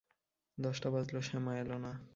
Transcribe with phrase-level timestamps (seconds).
[0.57, 1.91] দশটা বাজল শ্যামা এল না।